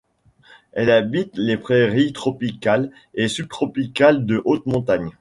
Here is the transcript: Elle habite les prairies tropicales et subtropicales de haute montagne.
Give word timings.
Elle 0.71 0.89
habite 0.89 1.37
les 1.37 1.57
prairies 1.57 2.11
tropicales 2.11 2.89
et 3.13 3.27
subtropicales 3.27 4.25
de 4.25 4.41
haute 4.45 4.65
montagne. 4.65 5.09